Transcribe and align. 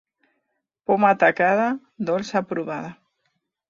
Poma 0.87 1.13
tacada, 1.25 1.69
dolça 2.11 2.45
provada. 2.53 2.95